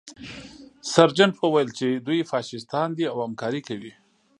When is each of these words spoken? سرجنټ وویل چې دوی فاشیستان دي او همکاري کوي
سرجنټ 0.93 1.35
وویل 1.39 1.69
چې 1.77 1.87
دوی 2.05 2.19
فاشیستان 2.31 2.87
دي 2.97 3.05
او 3.11 3.17
همکاري 3.25 3.61
کوي 3.67 3.91